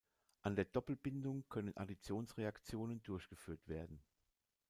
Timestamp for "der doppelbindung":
0.55-1.47